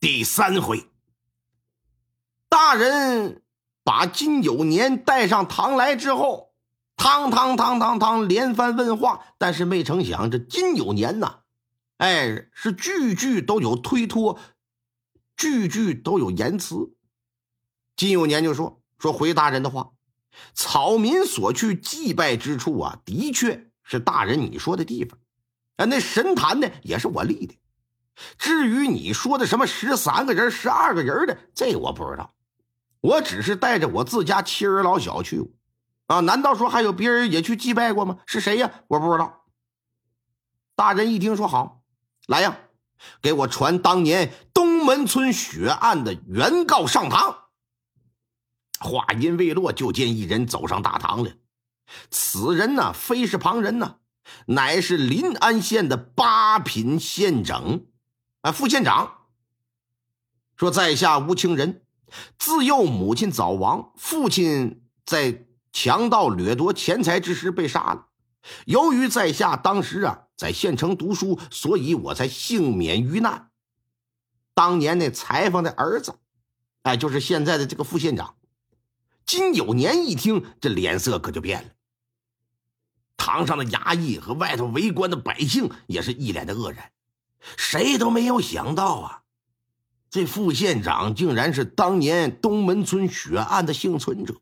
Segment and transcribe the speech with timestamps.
[0.00, 0.86] 第三回，
[2.48, 3.42] 大人
[3.82, 6.54] 把金有年带上堂来之后，
[6.96, 11.40] 堂堂堂堂堂连番问话，但是没成想这金有年呐，
[11.96, 14.38] 哎，是句句都有推脱，
[15.36, 16.94] 句句都有言辞。
[17.96, 19.90] 金有年就说：“说回大人的话，
[20.54, 25.18] 草民所去祭拜之处啊，的确是大人你说的地方。”
[25.74, 27.57] 啊，那神坛呢，也是我立的。
[28.36, 32.34] 至于你说的什么十三个人、十二个人的，这我不知道。
[33.00, 35.52] 我只是带着我自家妻儿老小去，
[36.06, 38.18] 啊，难道说还有别人也去祭拜过吗？
[38.26, 38.70] 是谁呀？
[38.88, 39.44] 我不知道。
[40.74, 41.82] 大人一听说好，
[42.26, 42.58] 来呀，
[43.22, 47.44] 给我传当年东门村血案的原告上堂。
[48.80, 51.32] 话音未落，就见一人走上大堂来。
[52.10, 53.96] 此人呢，非是旁人呢。
[54.46, 57.80] 乃是临安县的八品县长，
[58.42, 59.26] 啊，副县长
[60.56, 61.82] 说：“在下吴清仁，
[62.38, 68.06] 自幼母亲早亡，父亲在强盗掠夺钱财之时被杀了。
[68.64, 73.50] 由于在下当时啊在县城读书，所以我才幸免于难。
[74.54, 76.18] 当年那裁缝的儿子，
[76.82, 78.36] 哎，就是现在的这个副县长
[79.26, 81.70] 金有年，一听这脸色可就变了。”
[83.18, 86.92] 堂上的衙役和外头围观的百姓也是一脸的愕然，
[87.56, 89.22] 谁都没有想到啊，
[90.10, 94.40] 这副县长竟然是当年东门村血案的幸存者。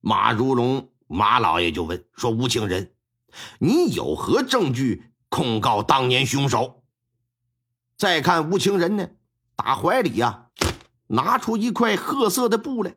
[0.00, 2.94] 马如龙马老爷就问说：“吴清仁，
[3.58, 6.82] 你有何证据控告当年凶手？”
[7.98, 9.08] 再看吴清仁呢，
[9.54, 10.48] 打怀里呀
[11.08, 12.96] 拿出一块褐色的布来，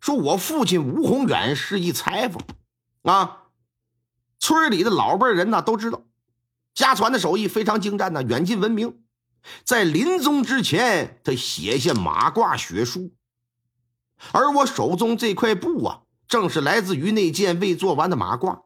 [0.00, 2.42] 说：“我父亲吴宏远是一裁缝，
[3.02, 3.40] 啊。”
[4.40, 6.03] 村里的老辈人呢都知道，
[6.74, 9.00] 家传的手艺非常精湛呢，远近闻名。
[9.62, 13.14] 在临终之前，他写下马褂血书。
[14.32, 18.62] 而我手中这块布啊，正是来自于那件未做完的马褂。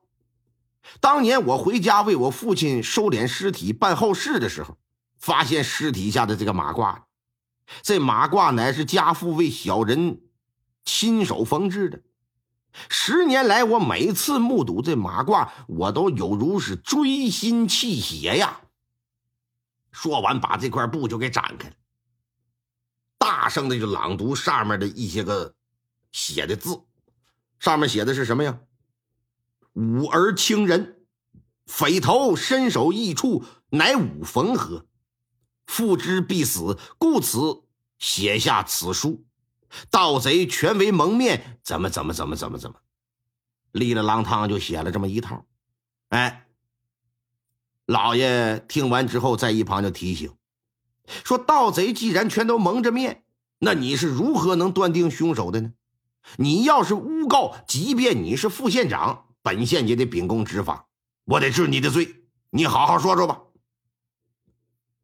[1.00, 4.78] 当年我回家为我父亲收敛尸体、办后事的时候，
[5.18, 7.02] 发现尸体下的这个马褂，
[7.82, 10.20] 这马褂乃是家父为小人
[10.84, 12.00] 亲手缝制的。
[12.88, 18.60] 十年来，我每次目睹这马褂，我都有如是锥心泣血呀。
[19.90, 21.72] 说完，把这块布就给展开，
[23.18, 25.54] 大声的就朗读上面的一些个
[26.12, 26.82] 写的字。
[27.58, 28.60] 上面写的是什么呀
[29.74, 31.04] ？“吾儿轻人，
[31.66, 34.86] 匪头身首异处，乃吾缝合，
[35.66, 37.64] 父之必死，故此
[37.98, 39.26] 写下此书。”
[39.90, 42.76] 盗贼全为蒙面，怎么怎么怎么怎么怎么，
[43.72, 45.44] 立了郎汤就写了这么一套。
[46.08, 46.46] 哎，
[47.86, 50.34] 老爷听完之后，在一旁就提醒
[51.24, 53.24] 说：“盗贼既然全都蒙着面，
[53.58, 55.72] 那你是如何能断定凶手的呢？
[56.36, 60.88] 你要是诬告，即便你是副县长，本县也得秉公执法，
[61.24, 62.24] 我得治你的罪。
[62.50, 63.42] 你好好说说吧。”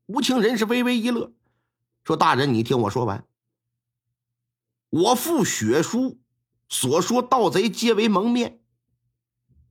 [0.07, 1.33] 吴清仁是微微一乐，
[2.05, 3.27] 说：“大人，你听我说完。”
[4.95, 6.21] 我父血书
[6.69, 8.61] 所说，盗贼皆为蒙面，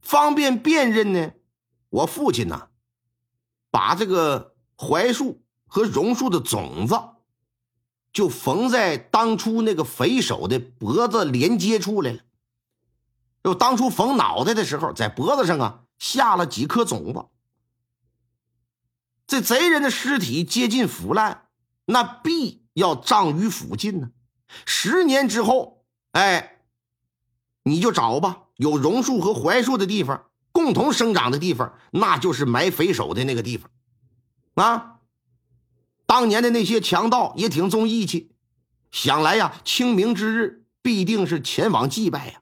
[0.01, 1.31] 方便辨认呢。
[1.87, 2.67] 我父亲呢，
[3.71, 6.99] 把这个槐树和榕树的种子，
[8.11, 12.19] 就缝在当初那个匪首的脖子连接处来了。
[13.41, 17.25] 就当初缝脑袋的时候，在脖子上啊下了几颗种子。
[19.25, 21.47] 这贼人的尸体接近腐烂，
[21.85, 24.11] 那必要葬于附近呢。
[24.65, 26.59] 十年之后，哎，
[27.63, 33.71] 你就找吧，有榕树和槐树的地方，共同生长的地方，那就是埋匪首的那个地方，
[34.55, 34.99] 啊！
[36.05, 38.35] 当年的那些强盗也挺重义气，
[38.91, 42.41] 想来呀，清明之日必定是前往祭拜呀，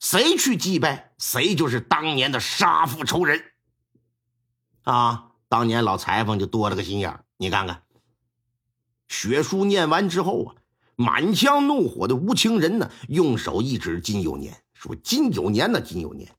[0.00, 3.42] 谁去祭拜，谁就是当年的杀父仇人，
[4.84, 5.32] 啊！
[5.48, 7.82] 当年老裁缝就多了个心眼你看看，
[9.06, 10.54] 血书念完之后啊。
[10.96, 16.30] 满腔怒火的吴清仁呢，用手一指金有年，说：“金有年呢，金有年，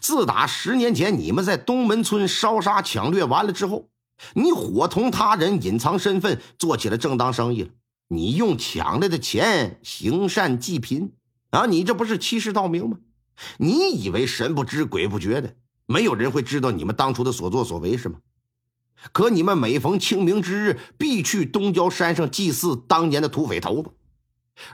[0.00, 3.88] 自打十年前你们在东门村烧杀抢掠完了之后，
[4.34, 7.68] 你伙同他人隐藏身份，做起了正当生意了。
[8.08, 11.12] 你用抢来的钱行善济贫
[11.50, 11.66] 啊！
[11.66, 12.98] 你这不是欺世盗名吗？
[13.58, 18.18] 你以为神不知鬼不觉的，没有人会知道你们当初的所作所为是吗？
[19.12, 23.90] 可你们每逢清明之日，必去东郊山上祭祀当年的土匪头子，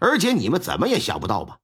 [0.01, 1.59] 而且你们怎么也想不到吧？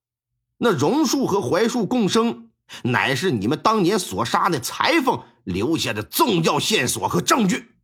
[0.58, 2.50] 那榕树和槐树共生，
[2.82, 7.74] 乃是你们当年所杀那裁缝留下的重要线索和证据。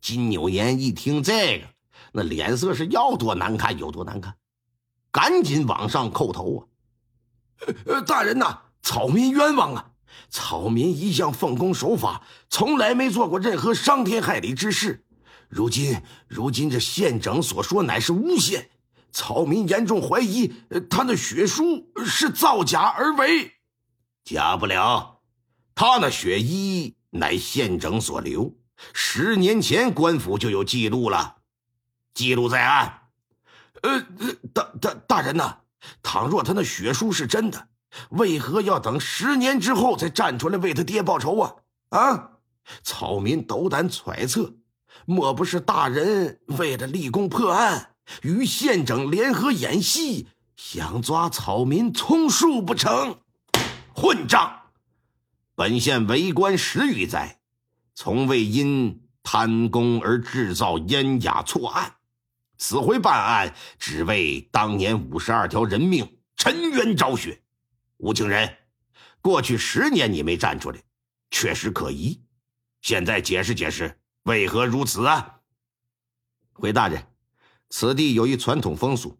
[0.00, 1.66] 金扭年一听这个，
[2.12, 4.36] 那脸色是要多难看有多难看，
[5.10, 6.60] 赶紧往上叩头啊！
[7.86, 9.90] 呃，大人呐，草民冤枉啊！
[10.28, 15.04] 草民一向奉公守法，从来没做过任何伤天害理之事。
[15.48, 18.70] 如今，如今这县长所说乃是诬陷，
[19.12, 20.52] 草民严重怀疑
[20.90, 23.52] 他那血书是造假而为。
[24.24, 25.20] 假不了，
[25.74, 28.56] 他那血衣乃县长所留，
[28.92, 31.36] 十年前官府就有记录了，
[32.14, 33.02] 记录在案。
[33.82, 34.06] 呃，
[34.52, 35.58] 大大大人呐，
[36.02, 37.68] 倘若他那血书是真的。
[38.10, 41.54] 为何要等十年之后才站出来为他爹报仇啊？
[41.90, 42.30] 啊！
[42.82, 44.54] 草民斗胆揣测，
[45.04, 47.90] 莫不是大人为了立功破案，
[48.22, 53.18] 与县长联合演戏，想抓草民充数不成？
[53.94, 54.60] 混账！
[55.54, 57.38] 本县为官十余载，
[57.94, 61.94] 从未因贪功而制造冤假错案。
[62.58, 67.43] 此回办案，只为当年五十二条人命沉冤昭雪。
[68.04, 68.58] 吴情人，
[69.22, 70.78] 过去十年你没站出来，
[71.30, 72.20] 确实可疑。
[72.82, 75.40] 现在解释解释，为何如此啊？
[76.52, 77.02] 回大人，
[77.70, 79.16] 此地有一传统风俗，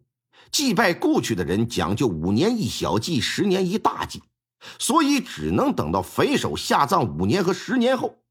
[0.51, 4.21] 祭拜故去的人讲究五年一小祭，十年一大祭，
[4.77, 8.23] 所以只能等到匪首下葬五年和十年后，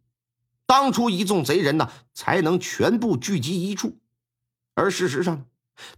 [0.67, 3.99] 当初一众贼人呢才能全部聚集一处。
[4.77, 5.45] 而事实上。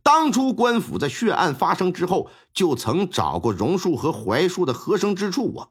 [0.03, 5.69] 当初官府在血案发生之后，就曾找过榕树和槐树的合生之处啊，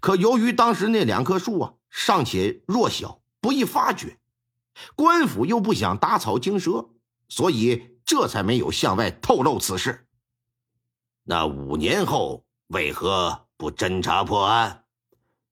[0.00, 4.18] 可由于当时那两棵树啊尚且弱小，不易发掘，
[4.96, 6.88] 官府又不想打草惊蛇，
[7.28, 10.06] 所以这才没有向外透露此事。
[11.24, 14.84] 那五年后为何不侦查破案？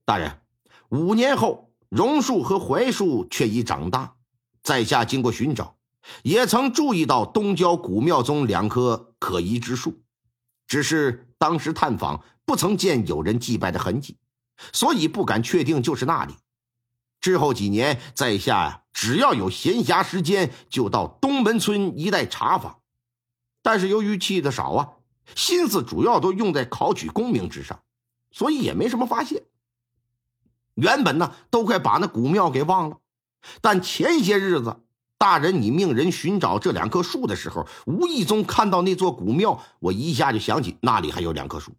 [0.07, 0.41] 大人，
[0.89, 4.17] 五年后榕树和槐树却已长大，
[4.63, 5.76] 在下经过寻找。
[6.23, 10.03] 也曾注意到东郊古庙中两棵可疑之树，
[10.67, 14.17] 只是当时探访不曾见有人祭拜的痕迹，
[14.73, 16.35] 所以不敢确定就是那里。
[17.21, 22.81] 之后几年，在下，只要有闲暇时间，就到东门村一带查访，
[23.63, 24.89] 但是由于去的少啊，
[25.35, 27.83] 心思主要都用在考取功名之上，
[28.31, 29.45] 所以也没什么发现。
[30.75, 32.99] 原本呢，都快把那古庙给忘了，
[33.61, 34.83] 但前些日子。
[35.19, 41.73] 大人，你命人寻找这两棵树的时候，无意中看到那座古庙，我一下就想起那里还有两棵树。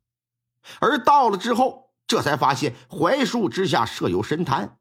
[0.79, 4.77] 而到了之后，这才发现槐树之下设有神坛，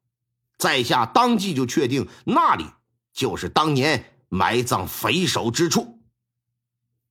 [0.57, 2.65] 在下当即就确定那里
[3.13, 6.01] 就是当年埋葬匪首之处。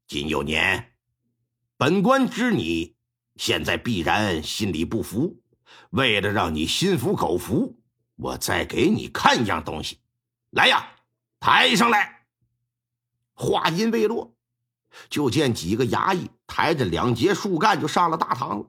[0.08, 0.94] 金有年，
[1.78, 2.96] 本官知你
[3.36, 5.42] 现在必然心里不服，
[5.92, 7.78] 为了让你心服口服，
[8.16, 10.00] 我再给你看一样东西，
[10.50, 10.92] 来呀！
[11.46, 12.26] 抬上来！
[13.36, 14.34] 话音未落，
[15.12, 18.66] 就见几个衙役抬着两节树干就上了大堂了。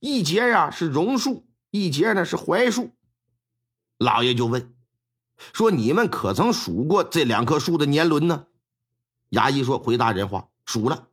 [0.00, 2.92] 一节呀是榕树，一节呢是槐树。
[3.98, 4.74] 老爷就问
[5.52, 8.46] 说：“你们可曾数过这两棵树的年轮呢？”
[9.28, 11.08] 衙役说：“回答人话，数了，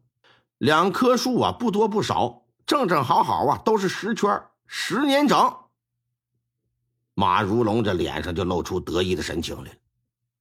[0.59, 5.57] 两棵树啊不多不少，正正好好啊都是十圈，十年整。”
[7.15, 9.75] 马如龙这脸上就露出得意的神情来了。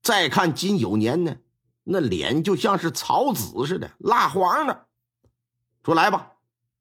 [0.09, 1.37] 再看金有年呢，
[1.85, 4.87] 那脸就像是草籽似的，蜡黄的。
[5.85, 6.33] 说来吧，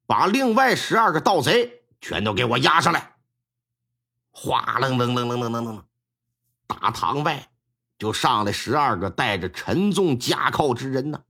[0.05, 3.17] 把另外十二个盗贼全都给我押上来。
[4.31, 5.85] 哗楞楞楞楞楞楞楞，
[6.67, 7.49] 大堂外
[7.99, 11.21] 就上来十二个带着沉重枷铐之人呢，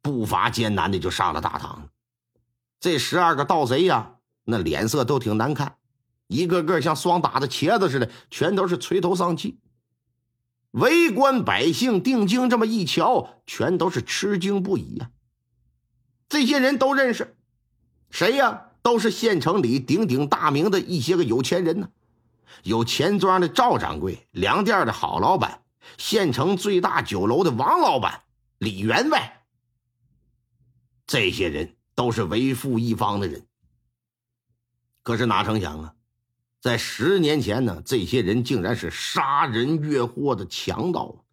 [0.00, 1.90] 步伐艰难的就上了大堂。
[2.80, 5.76] 这十二个盗贼呀，那脸色都挺难看，
[6.26, 9.60] 一个个像霜打的茄子似的，全都是垂头丧气。
[10.72, 15.10] 围观百姓定睛这么一瞧，全都是吃惊不已呀。
[16.28, 17.36] 这些人都认识，
[18.10, 18.62] 谁呀？
[18.82, 21.90] 都是县城里鼎鼎大名的一些个有钱人呢。
[22.62, 25.62] 有钱庄的赵掌柜，粮店的郝老板，
[25.98, 28.22] 县城最大酒楼的王老板
[28.58, 29.44] 李员外。
[31.06, 33.46] 这些人都是为富一方的人。
[35.02, 35.94] 可是哪成想啊，
[36.66, 41.24] 在十年前呢，这些人竟然是杀人越货的强盗。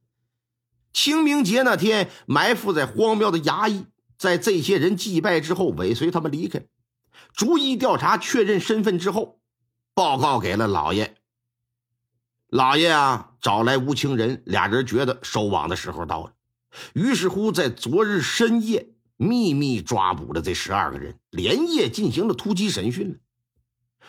[0.94, 6.68] 清明节那天，埋伏在荒庙的衙役，在这些人祭拜之后，尾随他们离开，
[7.34, 9.40] 逐一调查确认身份之后，
[9.96, 11.16] 报告给了老爷。
[12.50, 16.34] 老爷啊，找来吴清仁，俩人觉得收网的时候到了，
[16.94, 23.20] 于是乎在昨日深夜秘密抓捕了这十二个人，连夜进行了突击审讯。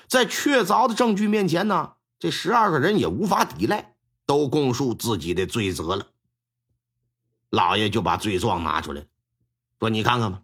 [0.08, 3.94] 在确凿的证据面前呢，这十二个人也无法抵赖，
[4.26, 6.08] 都供述自己的罪责了。
[7.50, 9.06] 老爷就把罪状拿出来，
[9.78, 10.42] 说：“你看看吧，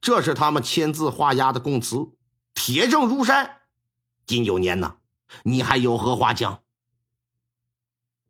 [0.00, 2.10] 这是他们签字画押的供词，
[2.54, 3.62] 铁证如山。
[4.26, 4.96] 金九年呐，
[5.44, 6.62] 你还有何话讲？”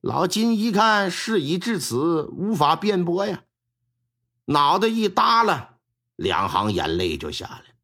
[0.00, 3.44] 老金一看事已至此，无法辩驳呀，
[4.46, 5.76] 脑袋一耷拉，
[6.16, 7.74] 两行眼泪就下来，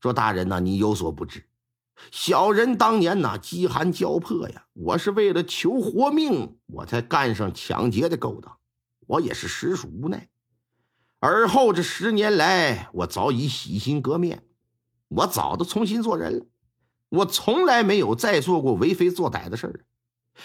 [0.00, 1.48] 说：“大人呐，你有所不知，
[2.10, 8.56] 小人当年呐饥寒交迫呀，我是为了求活命，我才干上抢劫的勾当，
[9.06, 10.28] 我也是实属无奈。
[11.20, 14.44] 而后这十年来，我早已洗心革面，
[15.08, 16.46] 我早都重新做人了，
[17.10, 19.84] 我从来没有再做过为非作歹的事儿。”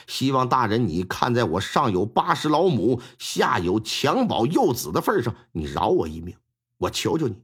[0.05, 6.35] 希望大人，你看在我上有八十老母，下有襁褓幼子的份上，你饶我一命。
[6.77, 7.37] 我求求你，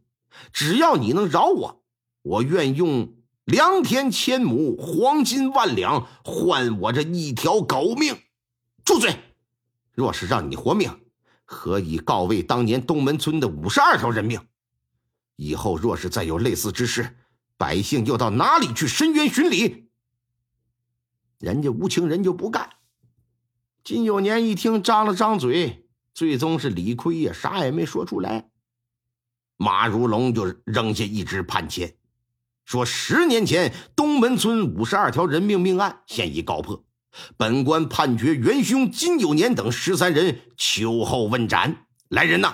[0.51, 1.81] 只要你能饶我，
[2.21, 3.13] 我愿用
[3.45, 8.17] 良田千亩、黄金万两换我这一条狗命。
[8.85, 9.17] 住嘴！
[9.93, 10.99] 若是让你活命，
[11.43, 14.39] 何以告慰当年东门村的五十二条人命？
[15.35, 17.17] 以后若是再有类似之事，
[17.57, 19.89] 百姓又到哪里去申冤寻理？
[21.39, 22.69] 人家吴情人就不干。
[23.83, 28.49] 金有年一听，张了张嘴，最终是理亏呀，啥也没说出来。
[29.57, 31.95] 马如龙就扔下一支判签，
[32.65, 36.83] 说：十年前东门村五十二条人命命案现已告破，
[37.37, 41.85] 本官判决元凶金有年等十三人秋后问斩。
[42.09, 42.53] 来人呐，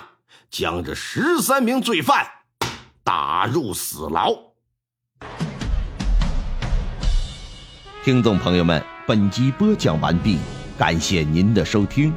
[0.50, 2.26] 将这十三名罪犯
[3.04, 4.34] 打入死牢。
[8.02, 10.38] 听众朋友们，本集播讲完毕，
[10.78, 12.12] 感谢您的收听。